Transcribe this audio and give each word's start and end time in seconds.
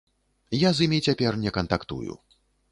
Я 0.67 0.71
з 0.77 0.87
імі 0.87 0.99
цяпер 1.09 1.39
не 1.45 1.55
кантактую. 1.61 2.19